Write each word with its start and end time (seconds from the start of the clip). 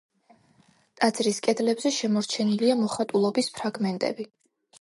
ტაძრის 1.01 1.41
კედლებზე 1.49 1.93
შემორჩენილია 1.99 2.79
მოხატულობის 2.83 3.55
ფრაგმენტები. 3.59 4.31